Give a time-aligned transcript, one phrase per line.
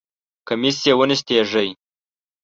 [0.47, 1.69] کمیس یې ونستېږی!